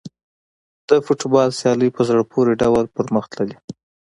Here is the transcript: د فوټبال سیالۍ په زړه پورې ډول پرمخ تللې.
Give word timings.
د 0.89 0.91
فوټبال 1.05 1.49
سیالۍ 1.59 1.89
په 1.95 2.01
زړه 2.09 2.23
پورې 2.31 2.53
ډول 2.61 2.85
پرمخ 2.95 3.25
تللې. 3.31 3.57